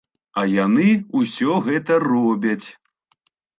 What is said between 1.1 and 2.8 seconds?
ўсё гэта робяць.